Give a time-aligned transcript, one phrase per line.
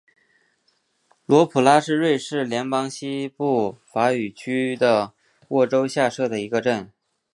[1.27, 5.13] 罗普拉是瑞士联邦西部法语区的
[5.49, 6.91] 沃州下设的一个镇。